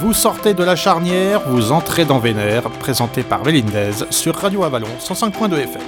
Vous 0.00 0.12
sortez 0.12 0.54
de 0.54 0.62
la 0.62 0.76
charnière, 0.76 1.40
vous 1.48 1.72
entrez 1.72 2.04
dans 2.04 2.20
Vénère, 2.20 2.70
présenté 2.70 3.24
par 3.24 3.42
Vélindez 3.42 4.06
sur 4.10 4.36
Radio 4.36 4.62
Avalon 4.62 4.86
105.2 5.00 5.58
FM. 5.58 5.82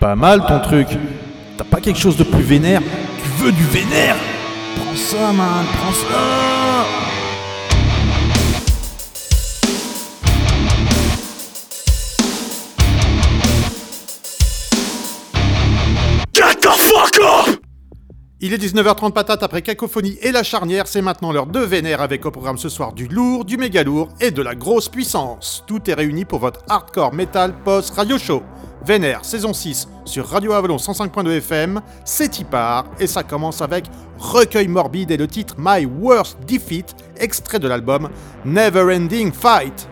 Pas 0.00 0.16
mal 0.16 0.44
ton 0.44 0.58
truc. 0.58 0.88
T'as 1.56 1.64
pas 1.64 1.80
quelque 1.80 2.00
chose 2.00 2.16
de 2.16 2.24
plus 2.24 2.42
vénère? 2.42 2.82
Tu 2.82 3.44
veux 3.44 3.52
du 3.52 3.62
vénère? 3.62 4.16
Prends 4.74 4.96
ça, 4.96 5.32
man, 5.32 5.64
prends 5.78 5.92
ça 5.92 6.65
Il 18.46 18.54
est 18.54 18.58
19h30 18.58 19.10
patate 19.10 19.42
après 19.42 19.60
Cacophonie 19.60 20.18
et 20.22 20.30
la 20.30 20.44
charnière, 20.44 20.86
c'est 20.86 21.02
maintenant 21.02 21.32
l'heure 21.32 21.48
de 21.48 21.58
Vénère 21.58 22.00
avec 22.00 22.24
au 22.26 22.30
programme 22.30 22.58
ce 22.58 22.68
soir 22.68 22.92
du 22.92 23.08
lourd, 23.08 23.44
du 23.44 23.56
méga 23.56 23.82
lourd 23.82 24.06
et 24.20 24.30
de 24.30 24.40
la 24.40 24.54
grosse 24.54 24.88
puissance. 24.88 25.64
Tout 25.66 25.90
est 25.90 25.94
réuni 25.94 26.24
pour 26.24 26.38
votre 26.38 26.60
hardcore 26.68 27.12
metal 27.12 27.52
post 27.64 27.96
radio 27.96 28.18
show. 28.18 28.44
Vénère, 28.84 29.24
saison 29.24 29.52
6, 29.52 29.88
sur 30.04 30.28
Radio 30.28 30.52
Avalon 30.52 30.76
105.2 30.76 31.38
FM, 31.38 31.80
c'est 32.04 32.38
y 32.38 32.44
part, 32.44 32.84
et 33.00 33.08
ça 33.08 33.24
commence 33.24 33.62
avec 33.62 33.86
Recueil 34.16 34.68
morbide 34.68 35.10
et 35.10 35.16
le 35.16 35.26
titre 35.26 35.56
My 35.58 35.84
Worst 35.84 36.38
Defeat, 36.46 36.94
extrait 37.16 37.58
de 37.58 37.66
l'album 37.66 38.08
Never 38.44 38.94
Ending 38.94 39.32
Fight. 39.32 39.88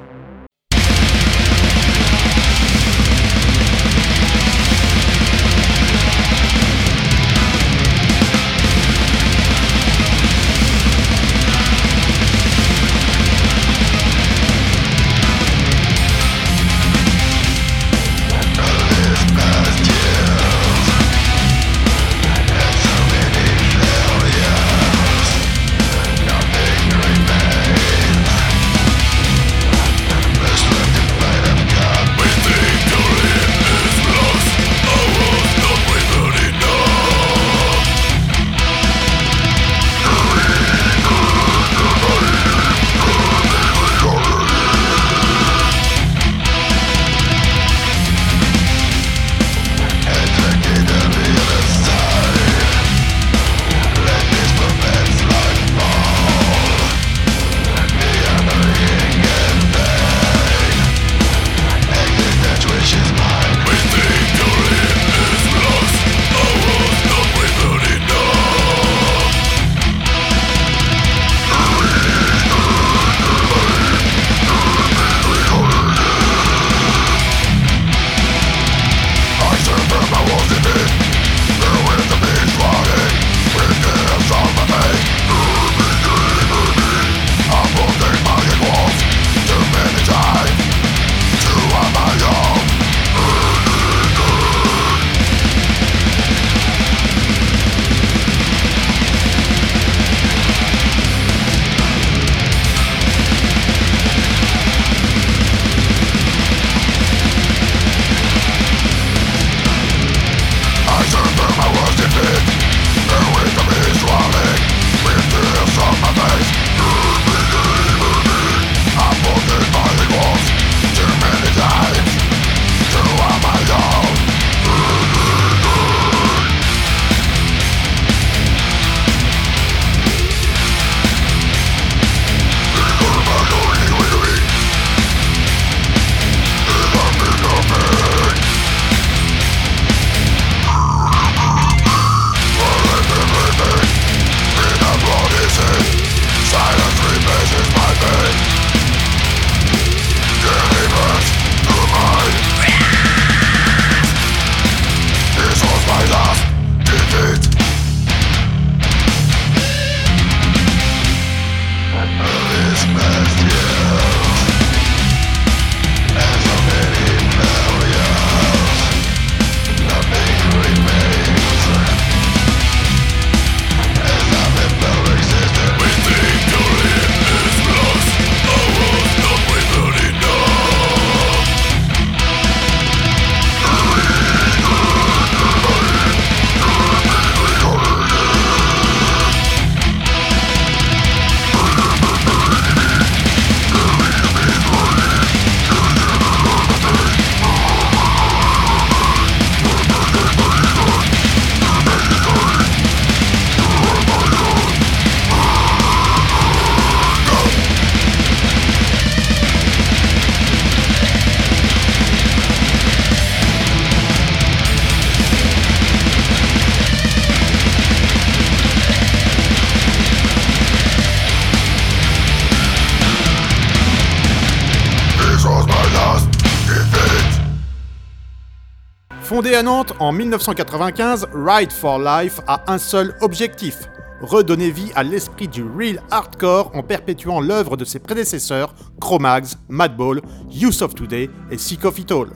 En 230.01 230.11
1995, 230.11 231.29
Ride 231.33 231.71
for 231.71 232.01
Life 232.01 232.41
a 232.49 232.65
un 232.67 232.79
seul 232.79 233.15
objectif 233.21 233.89
redonner 234.21 234.71
vie 234.71 234.91
à 234.97 235.05
l'esprit 235.05 235.47
du 235.47 235.63
real 235.63 236.03
hardcore 236.11 236.73
en 236.75 236.83
perpétuant 236.83 237.41
l'œuvre 237.41 237.77
de 237.77 237.85
ses 237.85 238.01
prédécesseurs 238.01 238.75
Chromags, 239.01 239.55
Madball, 239.69 240.21
Use 240.51 240.83
of 240.83 240.97
Today 240.97 241.31
et 241.51 241.59
Sick 241.59 241.85
of 241.85 241.99
It 241.99 242.11
All. 242.11 242.31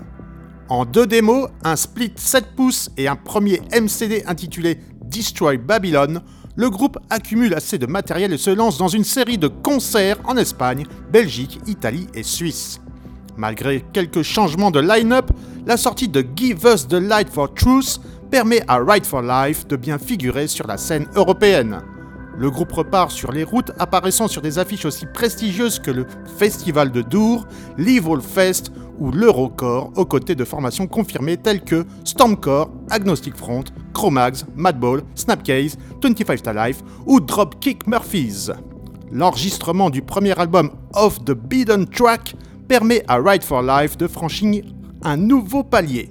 En 0.69 0.85
deux 0.85 1.07
démos, 1.07 1.49
un 1.65 1.75
split 1.75 2.13
7 2.15 2.55
pouces 2.55 2.91
et 2.97 3.09
un 3.09 3.17
premier 3.17 3.61
MCD 3.73 4.23
intitulé 4.27 4.79
Destroy 5.03 5.57
Babylon, 5.57 6.21
le 6.55 6.71
groupe 6.71 6.99
accumule 7.11 7.55
assez 7.55 7.79
de 7.79 7.87
matériel 7.87 8.33
et 8.33 8.39
se 8.39 8.51
lance 8.51 8.79
dans 8.79 8.89
une 8.89 9.05
série 9.05 9.39
de 9.39 9.49
concerts 9.49 10.19
en 10.25 10.37
Espagne, 10.37 10.85
Belgique, 11.11 11.59
Italie 11.67 12.07
et 12.15 12.23
Suisse. 12.23 12.81
Malgré 13.39 13.85
quelques 13.93 14.23
changements 14.23 14.73
de 14.73 14.81
line-up, 14.81 15.31
la 15.65 15.77
sortie 15.77 16.09
de 16.09 16.27
Give 16.35 16.59
Us 16.65 16.89
the 16.89 16.95
Light 16.95 17.31
for 17.31 17.55
Truth 17.55 18.01
permet 18.33 18.63
à 18.67 18.79
Right 18.79 19.07
for 19.07 19.23
Life 19.23 19.65
de 19.69 19.77
bien 19.77 19.97
figurer 19.97 20.49
sur 20.49 20.67
la 20.67 20.77
scène 20.77 21.07
européenne. 21.15 21.81
Le 22.37 22.51
groupe 22.51 22.73
repart 22.73 23.13
sur 23.13 23.31
les 23.31 23.45
routes 23.45 23.71
apparaissant 23.79 24.27
sur 24.27 24.43
des 24.43 24.59
affiches 24.59 24.87
aussi 24.87 25.07
prestigieuses 25.07 25.79
que 25.79 25.93
le 25.93 26.05
Festival 26.37 26.91
de 26.91 27.01
Dour, 27.01 27.47
l'Evil 27.77 28.21
Fest 28.21 28.73
ou 28.99 29.13
l'Eurocore 29.13 29.93
aux 29.95 30.05
côtés 30.05 30.35
de 30.35 30.45
formations 30.45 30.89
confirmées 30.89 31.37
telles 31.37 31.63
que 31.63 31.85
Stormcore, 32.03 32.73
Agnostic 32.91 33.37
Front, 33.37 33.65
Chromags, 33.95 34.43
Madball, 34.57 35.03
Snapcase, 35.15 35.77
25 36.03 36.43
to 36.43 36.53
Life 36.53 36.83
ou 37.07 37.21
Dropkick 37.21 37.87
Murphys. 37.87 38.49
L'enregistrement 39.13 39.91
du 39.91 40.03
premier 40.03 40.37
album 40.37 40.73
Off 40.95 41.25
the 41.25 41.33
Beaten 41.33 41.87
Track 41.87 42.35
permet 42.69 43.03
à 43.09 43.17
Ride 43.17 43.43
for 43.43 43.63
Life 43.63 43.97
de 43.97 44.07
franchir 44.07 44.63
un 45.03 45.17
nouveau 45.17 45.65
palier. 45.65 46.11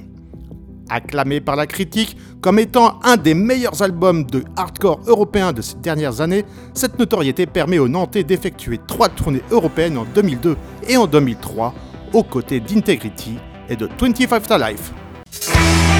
Acclamé 0.90 1.42
par 1.42 1.56
la 1.56 1.68
critique 1.68 2.18
comme 2.42 2.60
étant 2.60 3.00
un 3.04 3.18
des 3.18 3.34
meilleurs 3.34 3.82
albums 3.82 4.24
de 4.26 4.44
hardcore 4.56 5.02
européen 5.06 5.54
de 5.54 5.62
ces 5.62 5.76
dernières 5.76 6.22
années, 6.22 6.46
cette 6.74 6.98
notoriété 6.98 7.46
permet 7.46 7.78
aux 7.78 7.90
Nantais 7.90 8.24
d'effectuer 8.24 8.80
trois 8.88 9.10
tournées 9.10 9.42
européennes 9.52 9.98
en 9.98 10.06
2002 10.06 10.56
et 10.88 10.98
en 10.98 11.08
2003 11.08 11.74
aux 12.14 12.24
côtés 12.24 12.60
d'Integrity 12.60 13.38
et 13.70 13.76
de 13.76 13.90
25 14.00 14.48
to 14.48 14.58
Life. 14.58 15.97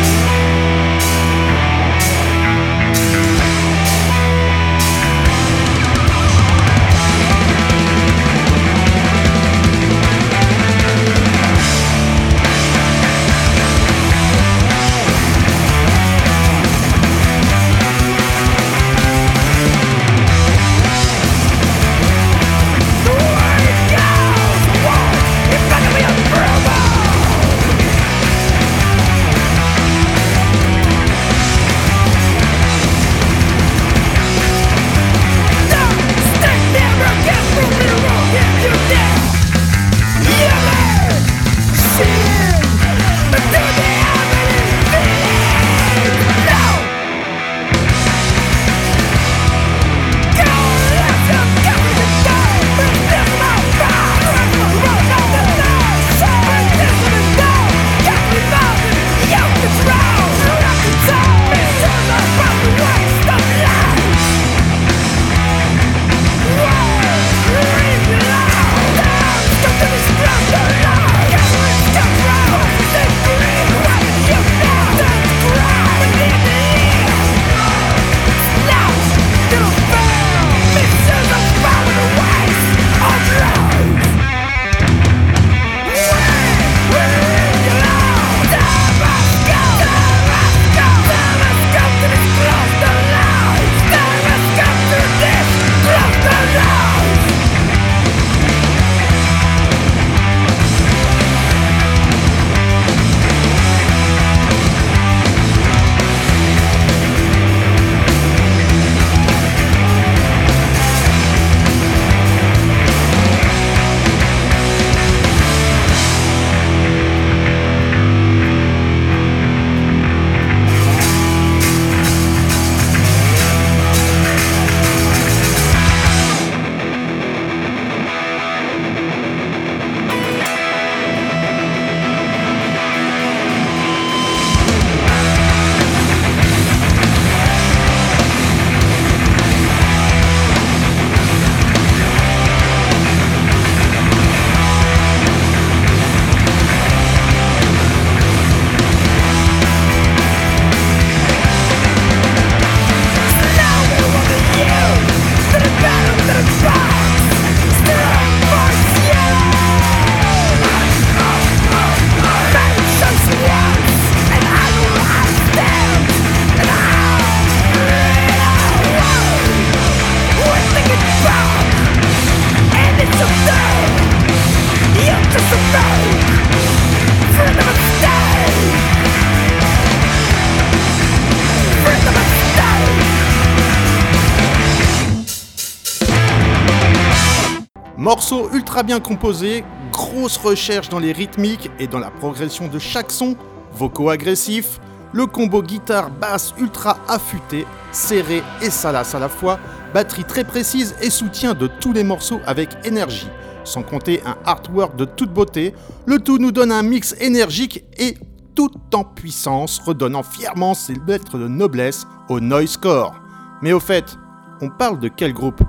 Ultra 188.78 188.84
bien 188.84 189.00
composé, 189.00 189.64
grosse 189.92 190.38
recherche 190.38 190.90
dans 190.90 191.00
les 191.00 191.12
rythmiques 191.12 191.72
et 191.80 191.88
dans 191.88 191.98
la 191.98 192.12
progression 192.12 192.68
de 192.68 192.78
chaque 192.78 193.10
son, 193.10 193.36
vocaux 193.74 194.12
agressifs, 194.12 194.80
le 195.14 195.26
combo 195.26 195.64
guitare-basse 195.64 196.54
ultra 196.60 197.00
affûté, 197.08 197.66
serré 197.92 198.44
et 198.62 198.70
salace 198.70 199.16
à 199.16 199.20
la 199.20 199.30
fois, 199.30 199.58
batterie 199.96 200.26
très 200.26 200.44
précise 200.44 200.96
et 201.02 201.10
soutien 201.10 201.56
de 201.56 201.66
tous 201.66 201.92
les 201.92 202.04
morceaux 202.04 202.40
avec 202.46 202.70
énergie, 202.86 203.30
sans 203.64 203.82
compter 203.82 204.22
un 204.28 204.38
artwork 204.46 204.96
de 204.96 205.06
toute 205.06 205.34
beauté, 205.34 205.74
le 206.06 206.20
tout 206.20 206.38
nous 206.38 206.52
donne 206.52 206.72
un 206.72 206.84
mix 206.84 207.16
énergique 207.20 207.84
et 207.98 208.16
tout 208.54 208.70
en 208.94 209.04
puissance, 209.04 209.80
redonnant 209.80 210.22
fièrement 210.22 210.76
ses 210.76 210.94
lettres 211.08 211.40
de 211.40 211.48
noblesse 211.48 212.06
au 212.30 212.40
noisecore. 212.40 213.16
Mais 213.64 213.74
au 213.74 213.80
fait, 213.80 214.20
on 214.62 214.70
parle 214.70 215.00
de 215.00 215.08
quel 215.08 215.34
groupe? 215.34 215.64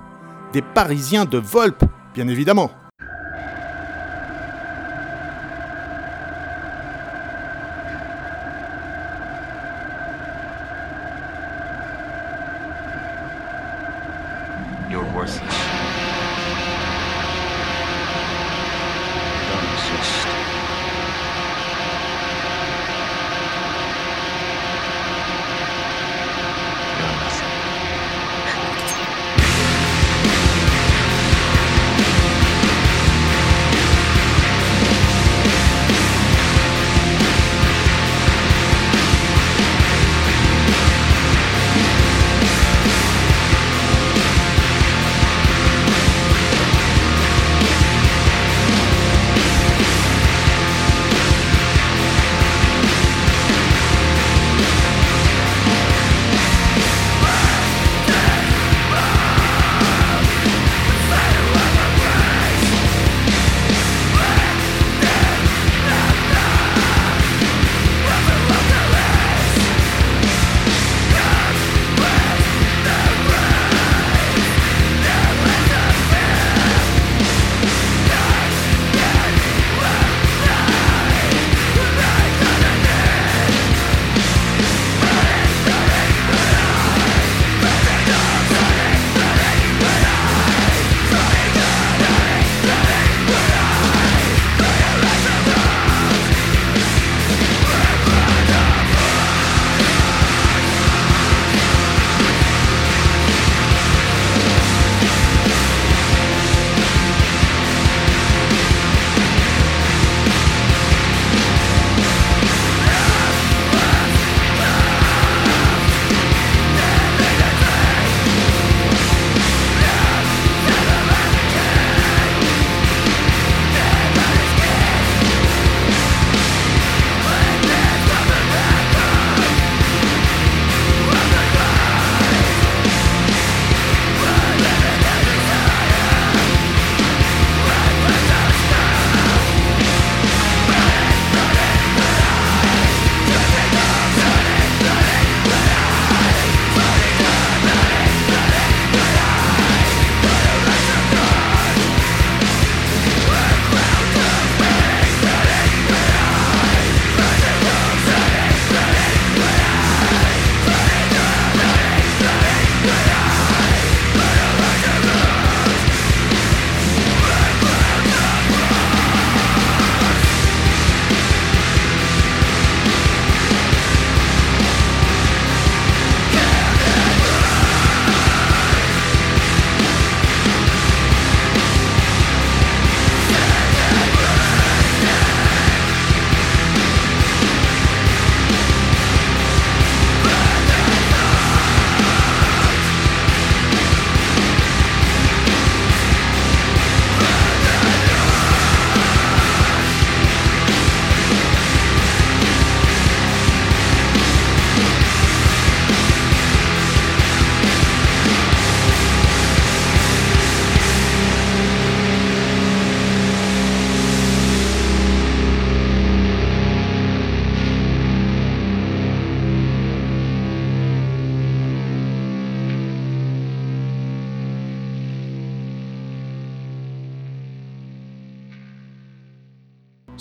Des 0.53 0.61
Parisiens 0.63 1.25
de 1.25 1.39
Volp 1.39 1.83
bien 2.15 2.29
évidemment. 2.29 2.71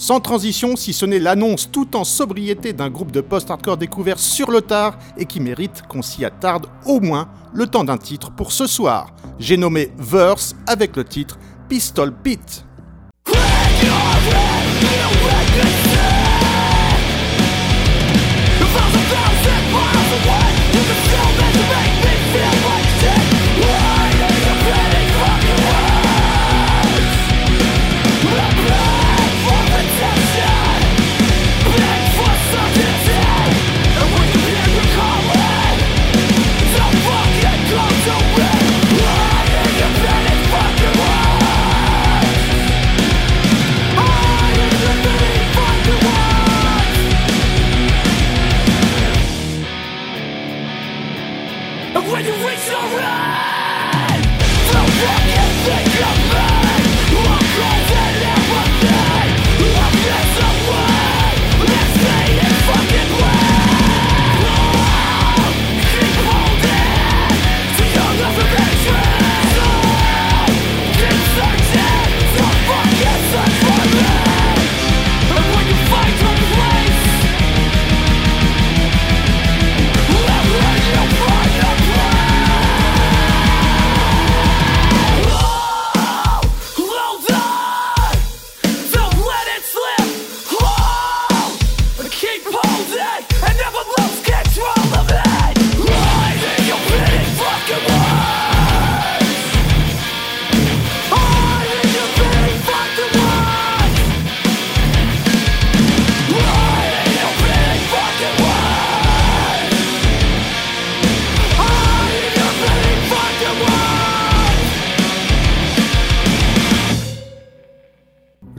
Sans 0.08 0.22
transition, 0.22 0.78
si 0.78 0.94
ce 0.94 1.06
n'est 1.06 1.20
l'annonce 1.20 1.70
tout 1.70 1.98
en 1.98 2.06
sobriété 2.06 2.72
d'un 2.72 2.90
groupe 2.90 3.12
de 3.12 3.20
post-hardcore 3.20 3.76
découvert 3.76 4.20
sur 4.20 4.52
le 4.52 4.62
tard 4.62 4.98
et 5.18 5.26
qui 5.26 5.42
mérite 5.42 5.82
qu'on 5.90 6.02
s'y 6.02 6.24
attarde 6.24 6.68
au 6.86 7.02
moins 7.02 7.28
le 7.54 7.68
temps 7.68 7.84
d'un 7.84 7.98
titre 7.98 8.32
pour 8.32 8.54
ce 8.54 8.68
soir. 8.68 9.14
J'ai 9.38 9.58
nommé 9.58 9.92
Verse 9.98 10.56
avec 10.66 10.96
le 10.96 11.04
titre 11.04 11.38
Pistol 11.68 12.14
Pit. 12.14 12.64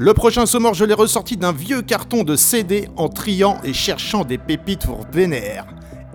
Le 0.08 0.14
prochain 0.14 0.46
Sommor, 0.46 0.72
je 0.72 0.86
l'ai 0.86 0.94
ressorti 0.94 1.36
d'un 1.36 1.52
vieux 1.52 1.82
carton 1.82 2.24
de 2.24 2.34
CD 2.34 2.88
en 2.96 3.10
triant 3.10 3.58
et 3.62 3.74
cherchant 3.74 4.24
des 4.24 4.38
pépites 4.38 4.86
pour 4.86 5.02
vénère. 5.12 5.66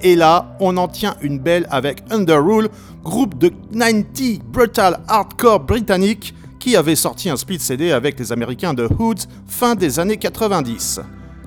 Et 0.02 0.16
là, 0.16 0.58
on 0.60 0.78
en 0.78 0.88
tient 0.88 1.14
une 1.22 1.38
belle 1.38 1.68
avec 1.70 2.02
Underrule, 2.10 2.70
groupe 3.04 3.38
de 3.38 3.50
90 3.50 4.40
brutal 4.52 5.00
hardcore 5.08 5.60
britannique 5.60 6.34
qui 6.60 6.76
avait 6.76 6.96
sorti 6.96 7.30
un 7.30 7.38
split 7.38 7.60
CD 7.60 7.92
avec 7.92 8.18
les 8.18 8.32
Américains 8.32 8.74
de 8.74 8.90
Hoods 8.98 9.28
fin 9.46 9.76
des 9.76 10.00
années 10.00 10.18
90. 10.18 11.00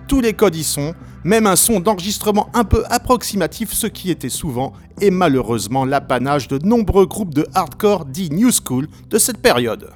Tous 0.06 0.20
les 0.20 0.32
codes 0.32 0.54
y 0.54 0.62
sont, 0.62 0.94
même 1.24 1.48
un 1.48 1.56
son 1.56 1.80
d'enregistrement 1.80 2.48
un 2.54 2.62
peu 2.62 2.84
approximatif, 2.90 3.72
ce 3.72 3.88
qui 3.88 4.08
était 4.08 4.28
souvent 4.28 4.72
et 5.00 5.10
malheureusement 5.10 5.84
l'apanage 5.84 6.46
de 6.46 6.64
nombreux 6.64 7.06
groupes 7.06 7.34
de 7.34 7.44
hardcore 7.54 8.04
dits 8.04 8.30
New 8.30 8.52
School 8.52 8.86
de 9.10 9.18
cette 9.18 9.38
période. 9.38 9.90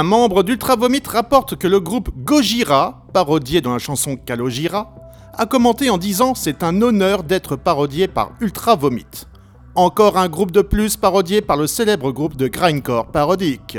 Un 0.00 0.02
membre 0.02 0.42
d'Ultra 0.42 0.76
Vomit 0.76 1.02
rapporte 1.06 1.56
que 1.56 1.68
le 1.68 1.78
groupe 1.78 2.08
Gojira, 2.24 3.04
parodié 3.12 3.60
dans 3.60 3.74
la 3.74 3.78
chanson 3.78 4.16
Kalojira, 4.16 4.94
a 5.36 5.44
commenté 5.44 5.90
en 5.90 5.98
disant 5.98 6.34
C'est 6.34 6.62
un 6.62 6.80
honneur 6.80 7.22
d'être 7.22 7.54
parodié 7.54 8.08
par 8.08 8.30
Ultra 8.40 8.76
Vomit. 8.76 9.26
Encore 9.74 10.16
un 10.16 10.30
groupe 10.30 10.52
de 10.52 10.62
plus 10.62 10.96
parodié 10.96 11.42
par 11.42 11.58
le 11.58 11.66
célèbre 11.66 12.12
groupe 12.12 12.34
de 12.34 12.48
grindcore 12.48 13.08
parodique. 13.08 13.76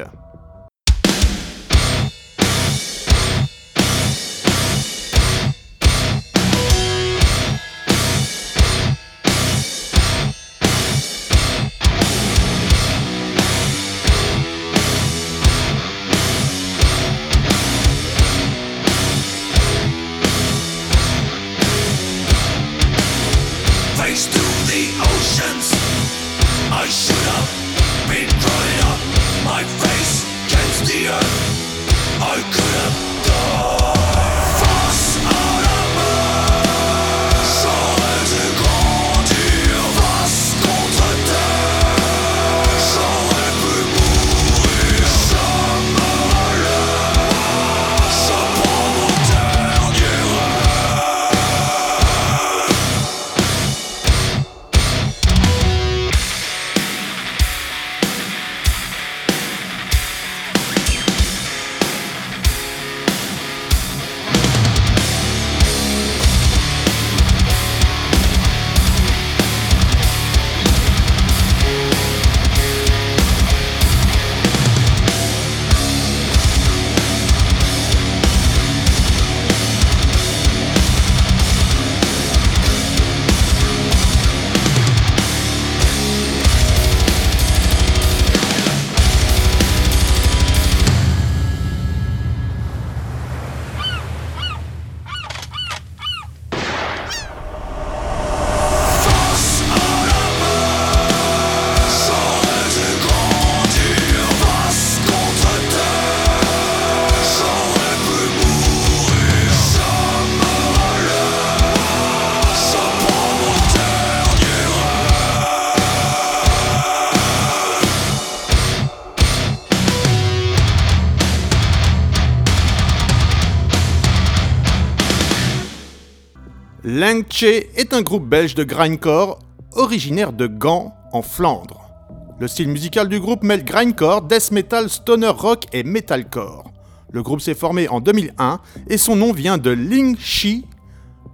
Langche 126.83 127.43
est 127.43 127.93
un 127.93 128.01
groupe 128.01 128.27
belge 128.27 128.55
de 128.55 128.63
grindcore 128.63 129.37
originaire 129.73 130.33
de 130.33 130.47
Gand, 130.47 130.95
en 131.13 131.21
Flandre. 131.21 131.91
Le 132.39 132.47
style 132.47 132.69
musical 132.69 133.07
du 133.07 133.19
groupe 133.19 133.43
mêle 133.43 133.63
grindcore, 133.63 134.23
death 134.23 134.49
metal, 134.49 134.89
stoner 134.89 135.27
rock 135.27 135.65
et 135.73 135.83
metalcore. 135.83 136.71
Le 137.11 137.21
groupe 137.21 137.39
s'est 137.39 137.53
formé 137.53 137.87
en 137.87 137.99
2001 137.99 138.59
et 138.89 138.97
son 138.97 139.15
nom 139.15 139.31
vient 139.31 139.59
de 139.59 139.69
Ling 139.69 140.17
Shi, 140.17 140.65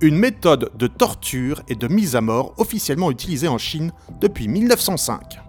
une 0.01 0.17
méthode 0.17 0.69
de 0.75 0.87
torture 0.87 1.61
et 1.69 1.75
de 1.75 1.87
mise 1.87 2.17
à 2.17 2.21
mort 2.21 2.53
officiellement 2.57 3.09
utilisée 3.09 3.47
en 3.47 3.57
Chine 3.57 3.93
depuis 4.19 4.49
1905. 4.49 5.39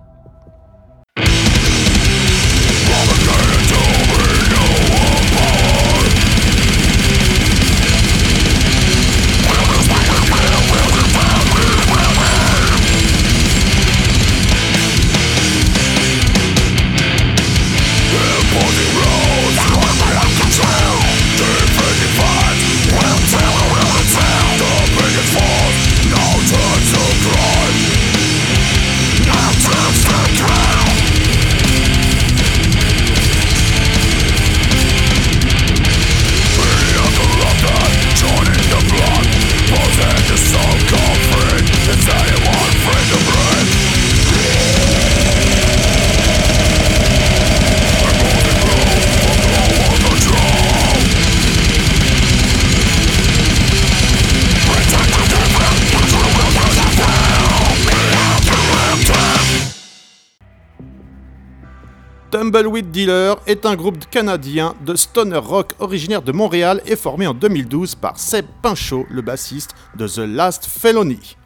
Tumbleweed 62.59 62.91
Dealer 62.91 63.37
est 63.47 63.67
un 63.67 63.77
groupe 63.77 64.11
canadien 64.11 64.75
de 64.85 64.97
stoner 64.97 65.39
rock 65.39 65.75
originaire 65.79 66.23
de 66.23 66.33
Montréal 66.33 66.83
et 66.87 66.97
formé 66.97 67.25
en 67.29 67.33
2012 67.33 67.95
par 67.95 68.19
Seb 68.19 68.47
Pinchot, 68.63 69.07
le 69.11 69.23
bassiste 69.23 69.77
de 69.97 70.09
The 70.09 70.27
Last 70.27 70.67
Felony. 70.67 71.37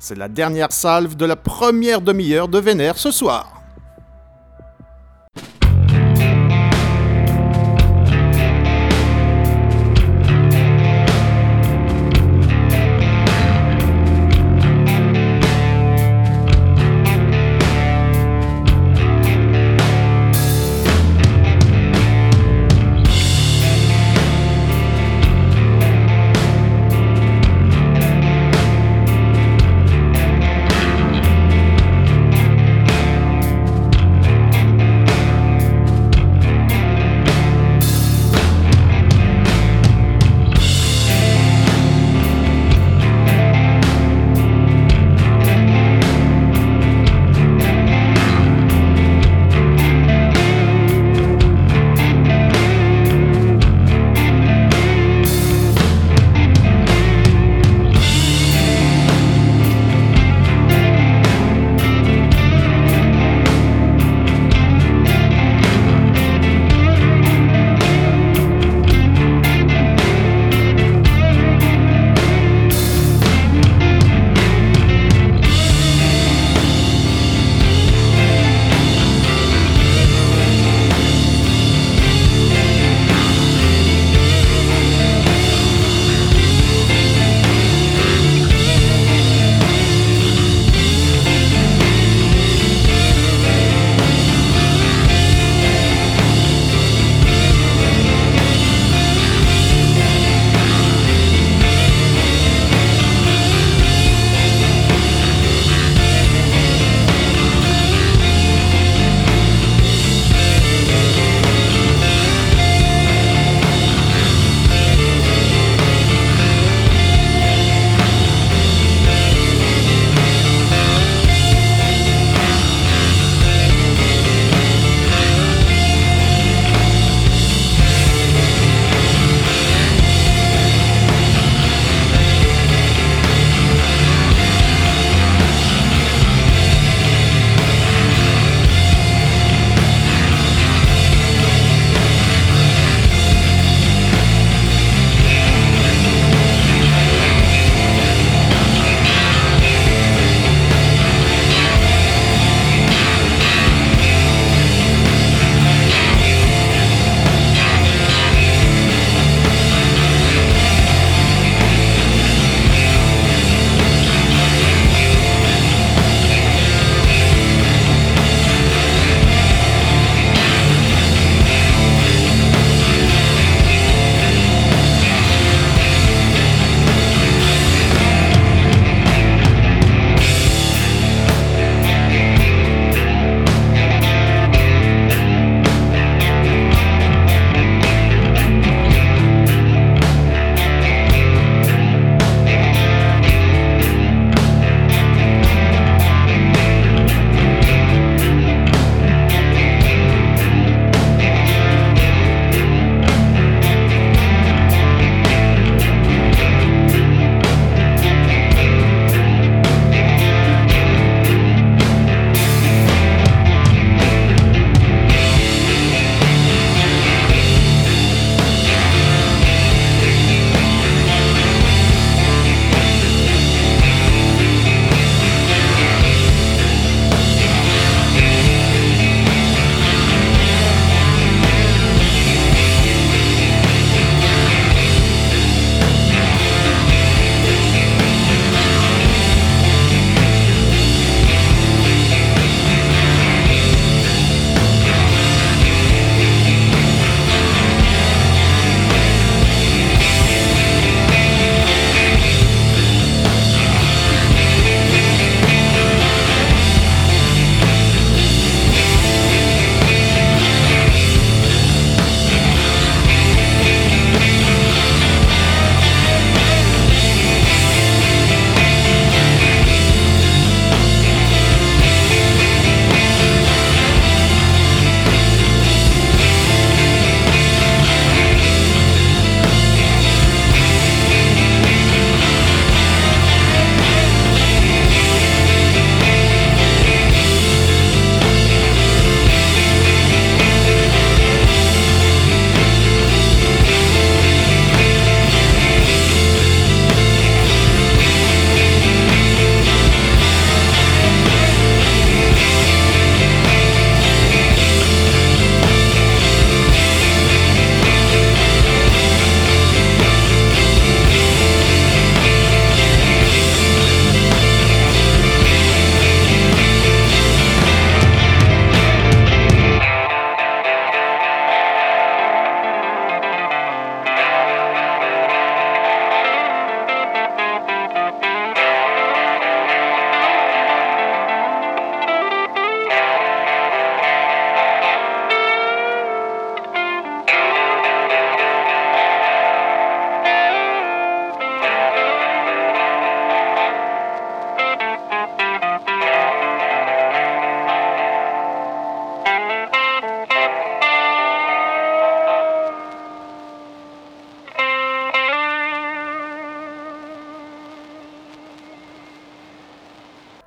C'est 0.00 0.18
la 0.18 0.26
dernière 0.26 0.72
salve 0.72 1.14
de 1.14 1.24
la 1.24 1.36
première 1.36 2.00
demi-heure 2.00 2.48
de 2.48 2.58
Vénère 2.58 2.98
ce 2.98 3.12
soir. 3.12 3.55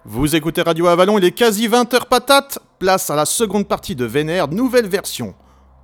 Vous 0.06 0.34
écoutez 0.34 0.62
Radio 0.62 0.88
Avalon, 0.88 1.18
il 1.18 1.26
est 1.26 1.32
quasi 1.32 1.68
20h 1.68 2.08
patate. 2.08 2.60
Place 2.80 3.10
à 3.10 3.16
la 3.18 3.26
seconde 3.26 3.68
partie 3.68 3.96
de 3.96 4.06
Vénère, 4.06 4.48
nouvelle 4.48 4.88
version. 4.88 5.36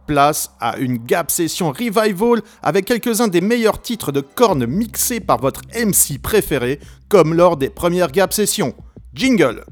Place 0.07 0.51
à 0.61 0.77
une 0.77 0.99
Gap 0.99 1.29
Session 1.29 1.71
Revival 1.71 2.41
avec 2.63 2.85
quelques-uns 2.85 3.27
des 3.27 3.41
meilleurs 3.41 3.81
titres 3.81 4.13
de 4.13 4.21
cornes 4.21 4.65
mixés 4.65 5.19
par 5.19 5.39
votre 5.39 5.61
MC 5.75 6.21
préféré, 6.21 6.79
comme 7.09 7.33
lors 7.33 7.57
des 7.57 7.69
premières 7.69 8.11
Gap 8.11 8.31
Sessions. 8.31 8.73
Jingle 9.13 9.65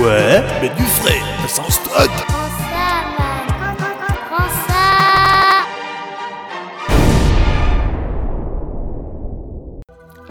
Ouais, 0.00 0.42
mais 0.62 0.68
du 0.76 0.84
frais, 0.84 1.20
sans 1.48 1.68
stock. 1.68 2.10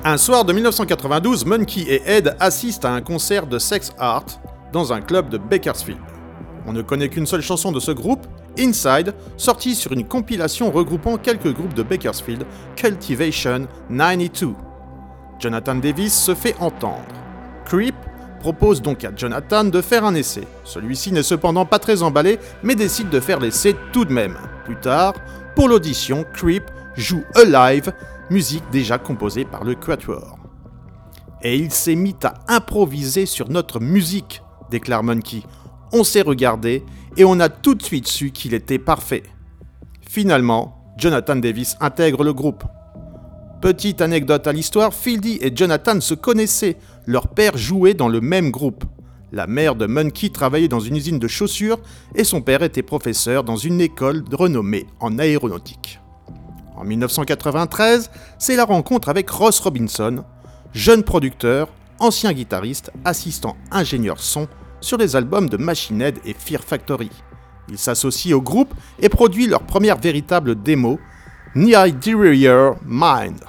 Un 0.06 0.16
soir 0.16 0.46
de 0.46 0.54
1992, 0.54 1.44
Monkey 1.46 1.82
et 1.82 2.02
Ed 2.06 2.34
assistent 2.40 2.86
à 2.86 2.92
un 2.92 3.02
concert 3.02 3.48
de 3.48 3.60
sex 3.60 3.92
art 3.98 4.24
dans 4.72 4.94
un 4.94 5.02
club 5.02 5.28
de 5.28 5.38
Bakersfield. 5.38 6.00
On 6.66 6.72
ne 6.72 6.82
connaît 6.82 7.10
qu'une 7.10 7.26
seule 7.26 7.42
chanson 7.42 7.74
de 7.74 7.82
ce 7.82 7.92
groupe, 7.92 8.26
Inside, 8.58 9.14
sortie 9.36 9.76
sur 9.76 9.92
une 9.92 10.08
compilation 10.08 10.72
regroupant 10.72 11.18
quelques 11.18 11.54
groupes 11.54 11.74
de 11.74 11.84
Bakersfield, 11.84 12.46
Cultivation 12.78 13.68
92. 13.90 14.54
Jonathan 15.38 15.76
Davis 15.76 16.14
se 16.14 16.34
fait 16.34 16.56
entendre. 16.62 17.04
Creep 17.66 17.96
propose 18.40 18.82
donc 18.82 19.04
à 19.04 19.12
Jonathan 19.14 19.66
de 19.66 19.82
faire 19.82 20.06
un 20.06 20.16
essai. 20.16 20.48
Celui-ci 20.64 21.12
n'est 21.12 21.24
cependant 21.24 21.66
pas 21.66 21.80
très 21.80 22.04
emballé, 22.04 22.40
mais 22.64 22.76
décide 22.76 23.10
de 23.10 23.20
faire 23.20 23.42
l'essai 23.42 23.76
tout 23.92 24.06
de 24.06 24.14
même. 24.14 24.38
Plus 24.64 24.78
tard, 24.78 25.14
pour 25.56 25.68
l'audition, 25.68 26.26
Creep 26.34 26.64
joue 26.96 27.24
Alive, 27.36 27.92
musique 28.30 28.63
déjà 28.72 28.98
composée 28.98 29.46
par 29.46 29.63
le 29.63 29.76
Quatuor. 29.76 30.38
Et 31.42 31.56
il 31.56 31.72
s'est 31.72 31.96
mis 31.96 32.15
à 32.24 32.34
improviser 32.48 33.26
sur 33.26 33.50
notre 33.50 33.80
musique, 33.80 34.42
déclare 34.70 35.04
Monkey. 35.04 35.42
On 35.94 36.04
s'est 36.04 36.22
regardé 36.22 36.84
et 37.18 37.24
on 37.24 37.39
a 37.39 37.50
tout 37.50 37.76
de 37.76 37.84
suite 37.84 38.08
su 38.08 38.32
qu'il 38.32 38.54
était 38.54 38.80
parfait. 38.80 39.24
Finalement, 40.08 40.94
Jonathan 40.98 41.38
Davis 41.38 41.78
intègre 41.80 42.24
le 42.24 42.34
groupe. 42.34 42.63
Petite 43.62 44.02
anecdote 44.02 44.48
à 44.48 44.54
l'histoire, 44.54 44.94
Fieldy 44.94 45.39
et 45.42 45.56
Jonathan 45.56 46.00
se 46.02 46.13
connaissaient. 46.13 46.78
Leur 47.06 47.28
père 47.28 47.58
jouait 47.58 47.94
dans 47.94 48.10
le 48.10 48.22
même 48.22 48.52
groupe. 48.52 48.84
La 49.32 49.48
mère 49.48 49.76
de 49.76 49.86
Monkey 49.86 50.30
travaillait 50.30 50.68
dans 50.68 50.80
une 50.80 50.96
usine 50.96 51.20
de 51.20 51.28
chaussures 51.28 51.80
et 52.15 52.24
son 52.24 52.42
père 52.42 52.63
était 52.63 52.84
professeur 52.84 53.44
dans 53.44 53.58
une 53.58 53.80
école 53.80 54.24
renommée 54.32 54.88
en 55.00 55.20
aéronautique. 55.20 56.00
En 56.80 56.86
1993, 56.86 58.10
c'est 58.38 58.56
la 58.56 58.63
rencontre 58.63 59.10
avec 59.10 59.30
Ross 59.30 59.60
Robinson, 59.60 60.24
jeune 60.72 61.04
producteur, 61.04 61.68
ancien 62.00 62.32
guitariste, 62.32 62.89
assistant 63.04 63.58
ingénieur 63.70 64.22
son 64.22 64.48
sur 64.80 64.98
les 64.98 65.18
albums 65.18 65.50
de 65.50 65.58
Machine 65.58 66.02
Head 66.02 66.20
et 66.24 66.34
Fear 66.34 66.63
Factory. 66.63 67.10
Il 67.68 67.78
s'associe 67.78 68.34
au 68.34 68.42
groupe 68.42 68.74
et 68.98 69.10
produit 69.10 69.46
leur 69.46 69.63
première 69.63 69.98
véritable 69.98 70.56
démo, 70.56 71.02
Near 71.54 71.88
Mind. 72.86 73.42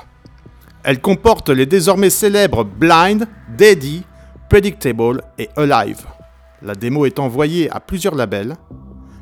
Elle 0.82 1.00
comporte 1.00 1.50
les 1.50 1.66
désormais 1.66 2.10
célèbres 2.10 2.64
Blind, 2.64 3.28
Daddy, 3.56 4.02
Predictable 4.48 5.22
et 5.38 5.48
Alive. 5.56 6.04
La 6.62 6.74
démo 6.74 7.06
est 7.06 7.20
envoyée 7.20 7.70
à 7.70 7.78
plusieurs 7.78 8.16
labels. 8.16 8.56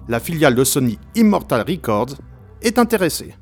La 0.08 0.18
filiale 0.18 0.54
de 0.54 0.64
Sony 0.64 0.98
Immortal 1.14 1.62
Records 1.68 2.14
est 2.62 2.78
intéressée. 2.78 3.34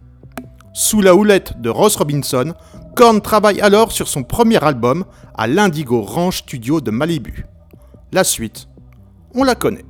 Sous 0.78 1.00
la 1.00 1.14
houlette 1.14 1.58
de 1.58 1.70
Ross 1.70 1.96
Robinson, 1.96 2.52
Korn 2.96 3.22
travaille 3.22 3.62
alors 3.62 3.92
sur 3.92 4.08
son 4.08 4.22
premier 4.22 4.62
album 4.62 5.06
à 5.34 5.46
l'Indigo 5.46 6.02
Ranch 6.02 6.40
Studio 6.40 6.82
de 6.82 6.90
Malibu. 6.90 7.46
La 8.12 8.24
suite, 8.24 8.68
on 9.34 9.42
la 9.42 9.54
connaît. 9.54 9.86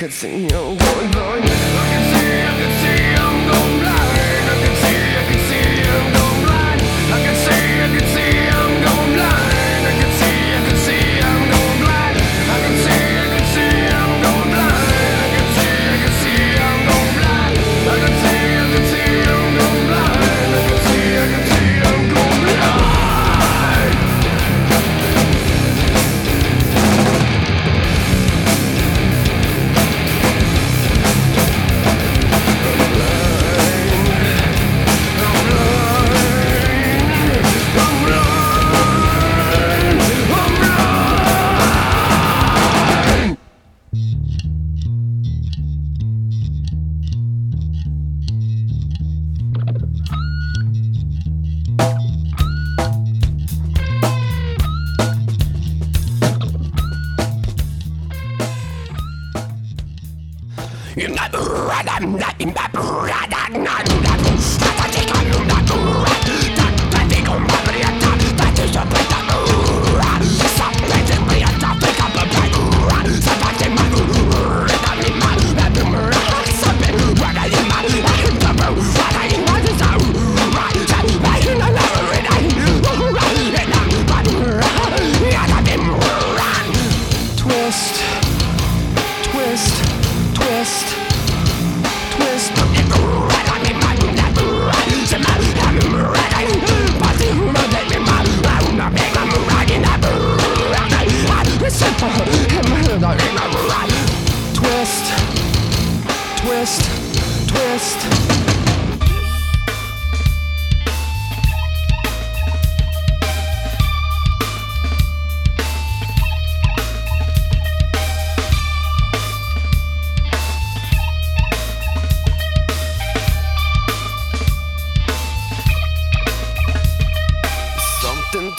could 0.00 0.10
see 0.14 0.46
you 0.46 0.79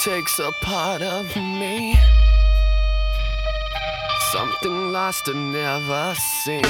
takes 0.04 0.40
a 0.40 0.50
part 0.62 1.00
of 1.00 1.36
me. 1.36 1.96
Something 4.32 4.90
lost 4.90 5.28
and 5.28 5.52
never 5.52 6.12
seen. 6.16 6.64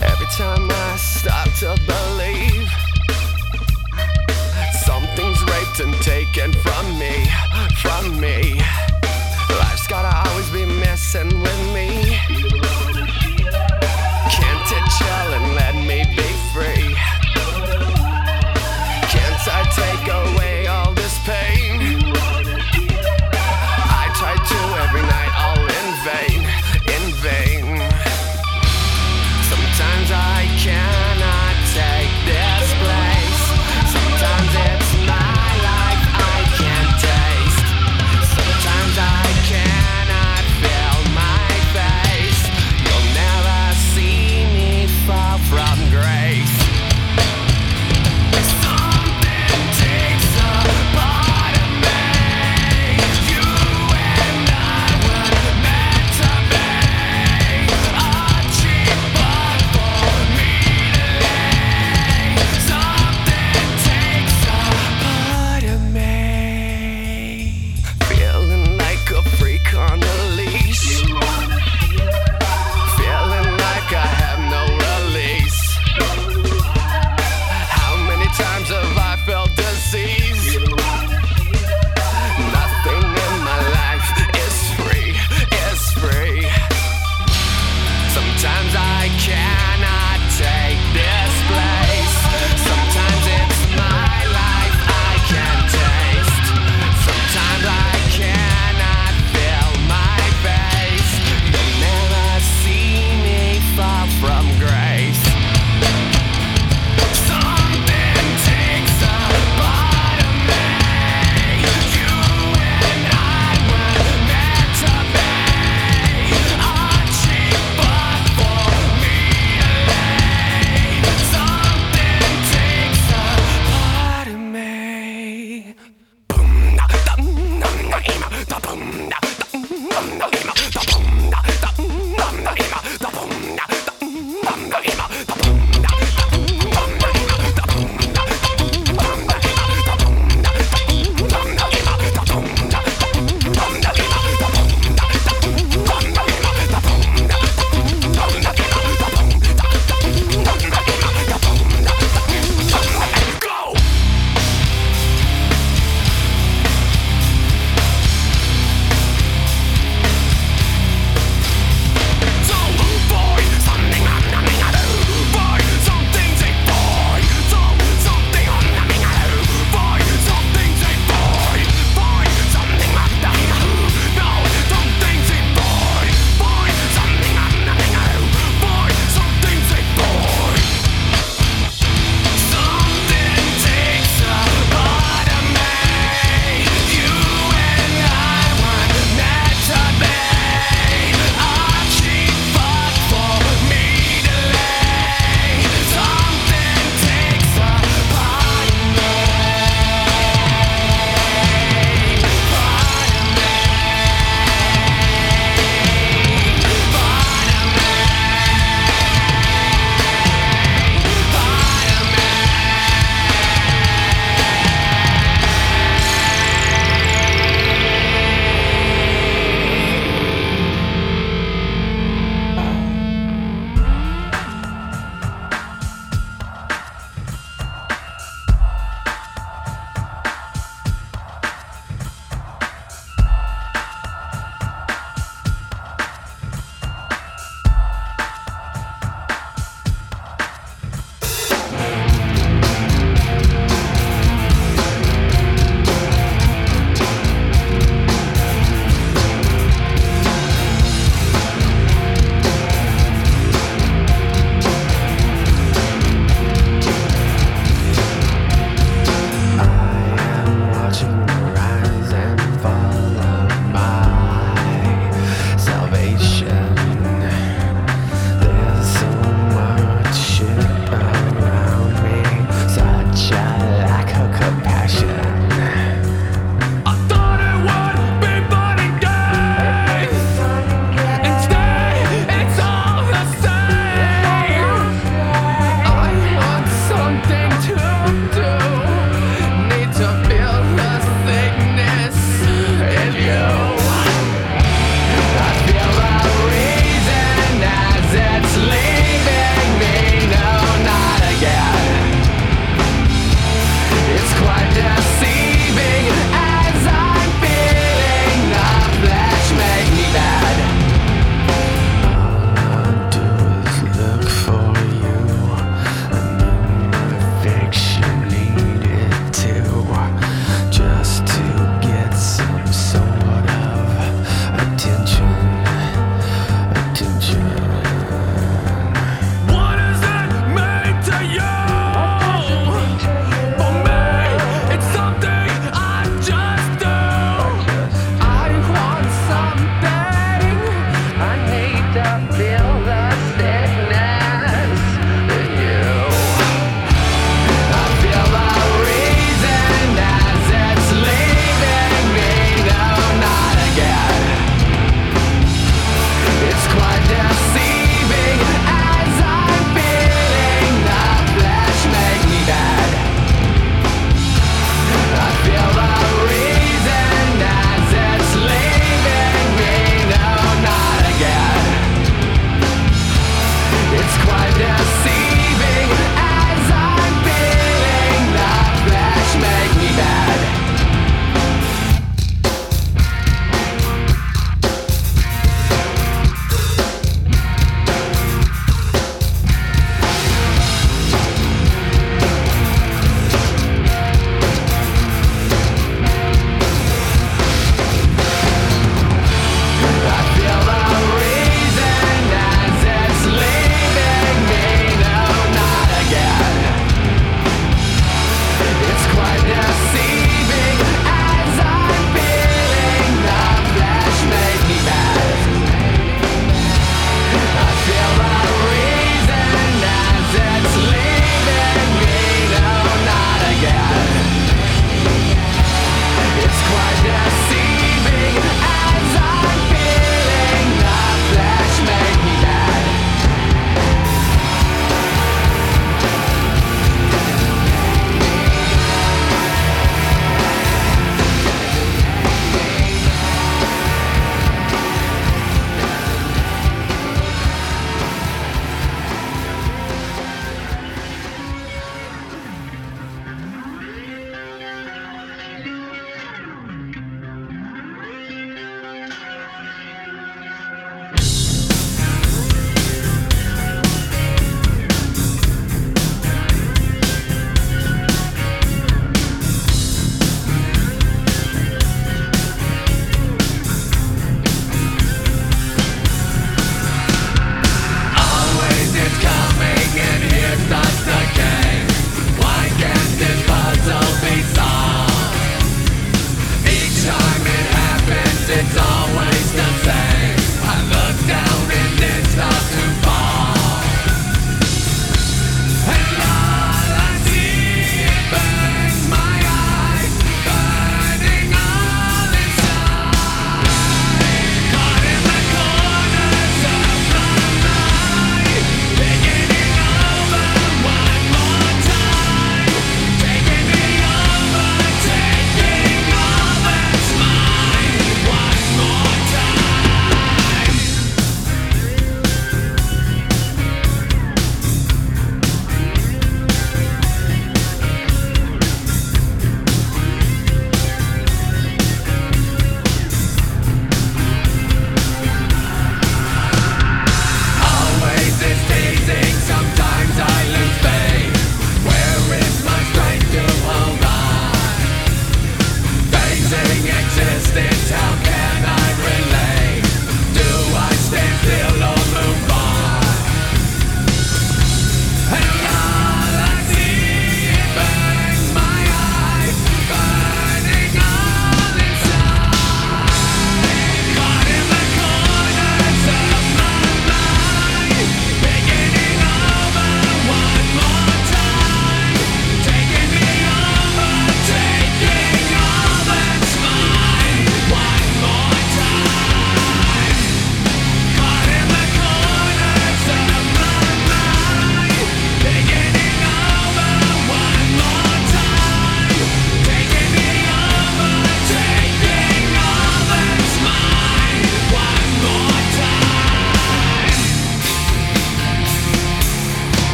Every 0.00 0.26
time 0.38 0.70
I 0.70 0.96
stop 0.96 1.48
to 1.60 1.76
believe, 1.84 2.70
something's 4.86 5.42
raped 5.44 5.80
and 5.80 5.94
taken 6.02 6.54
from 6.62 6.98
me, 6.98 7.26
from 7.82 8.18
me. 8.18 8.62
Life's 9.50 9.86
gotta 9.86 10.30
always 10.30 10.48
be 10.48 10.64
messing 10.64 11.28
with 11.42 11.74
me. 11.74 12.45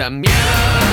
zamiast 0.00 0.89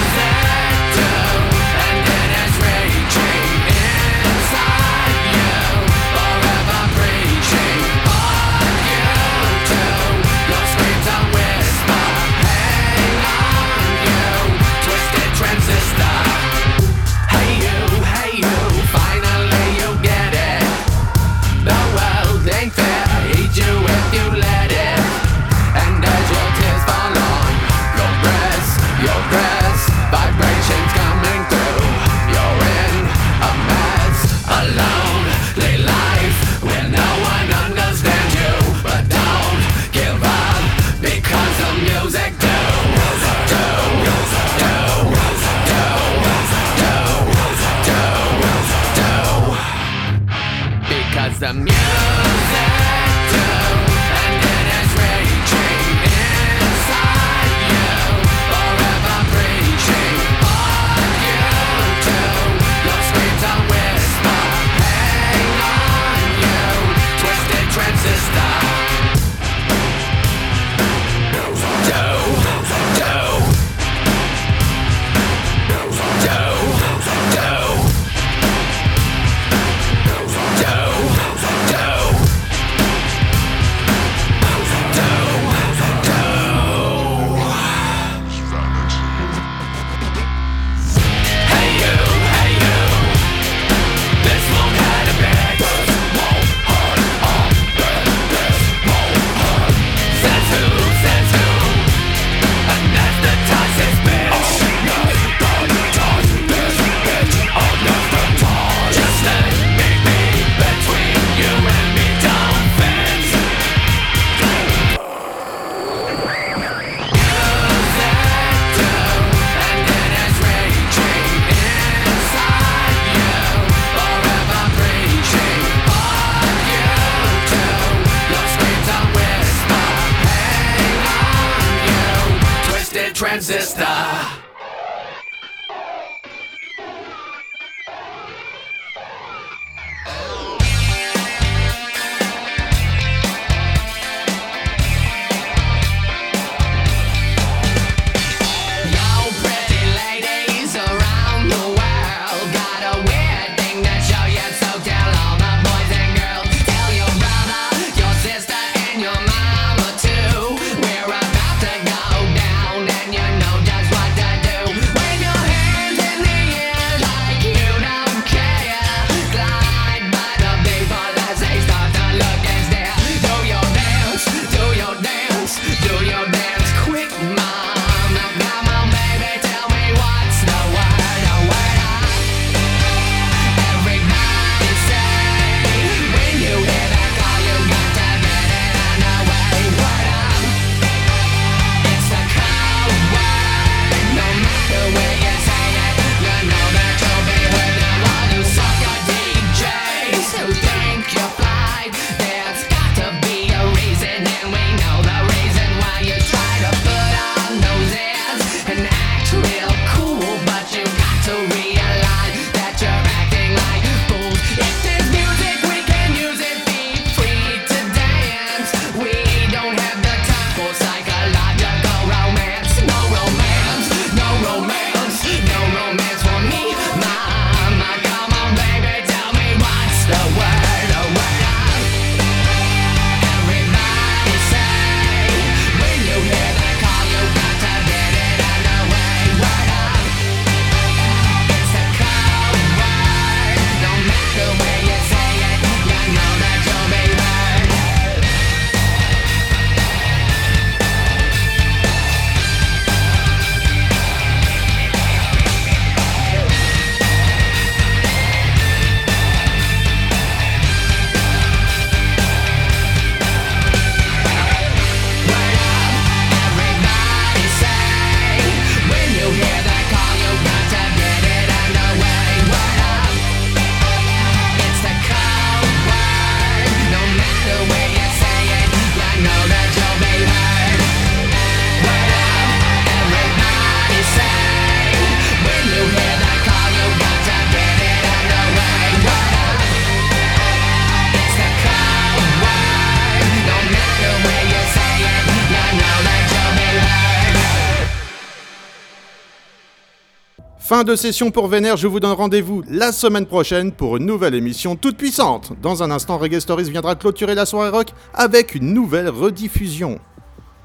Fin 300.68 300.84
de 300.84 300.98
session 300.98 301.32
pour 301.32 301.48
Vénère, 301.48 301.78
je 301.78 301.88
vous 301.88 302.02
donne 302.02 302.12
rendez-vous 302.12 302.62
la 302.70 302.92
semaine 302.92 303.26
prochaine 303.26 303.72
pour 303.72 303.96
une 303.96 304.06
nouvelle 304.06 304.36
émission 304.36 304.76
toute 304.76 304.98
puissante. 304.98 305.54
Dans 305.62 305.82
un 305.82 305.92
instant, 305.92 306.18
Reggae 306.18 306.42
Stories 306.42 306.70
viendra 306.70 306.96
clôturer 306.96 307.36
la 307.36 307.46
soirée 307.46 307.70
rock 307.70 307.92
avec 308.14 308.54
une 308.54 308.74
nouvelle 308.74 309.08
rediffusion. 309.08 309.98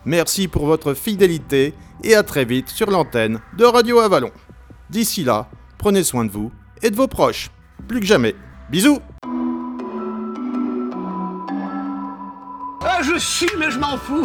Merci 0.05 0.49
pour 0.49 0.67
votre 0.67 0.95
fidélité 0.95 1.73
et 2.03 2.17
à 2.17 2.25
très 2.25 2.45
vite 2.45 2.69
sur 2.69 2.91
l'antenne 2.91 3.39
de 3.57 3.65
Radio 3.65 4.01
Avalon. 4.01 4.33
D'ici 4.91 5.23
là, 5.23 5.49
prenez 5.79 6.03
soin 6.03 6.25
de 6.25 6.33
vous 6.33 6.51
et 6.83 6.91
de 6.91 6.97
vos 6.97 7.07
proches. 7.07 7.53
Plus 7.87 8.01
que 8.01 8.07
jamais. 8.07 8.35
Bisous 8.71 8.99
Ah, 12.81 13.03
je 13.03 13.17
suis, 13.21 13.51
mais 13.57 13.71
je 13.71 13.79
m'en 13.79 13.97
fous 13.97 14.25